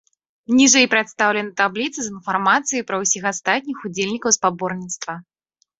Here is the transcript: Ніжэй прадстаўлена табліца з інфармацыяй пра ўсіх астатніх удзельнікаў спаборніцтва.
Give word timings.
Ніжэй 0.59 0.87
прадстаўлена 0.93 1.51
табліца 1.61 1.99
з 2.07 2.11
інфармацыяй 2.15 2.83
пра 2.89 2.95
ўсіх 3.05 3.23
астатніх 3.35 3.77
удзельнікаў 3.93 4.29
спаборніцтва. 4.41 5.13